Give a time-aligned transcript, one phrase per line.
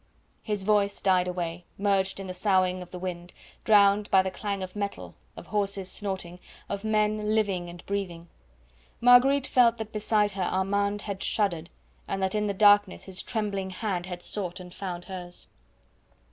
[0.41, 4.63] His voice died away, merged in the soughing of the wind, drowned by the clang
[4.63, 8.27] of metal, of horses snorting, of men living and breathing.
[8.99, 11.69] Marguerite felt that beside her Armand had shuddered,
[12.07, 15.45] and that in the darkness his trembling hand had sought and found hers.